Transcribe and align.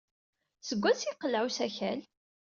Seg 0.67 0.77
wansi 0.81 1.05
ay 1.09 1.13
iqelleɛ 1.13 1.41
usakal? 1.47 1.99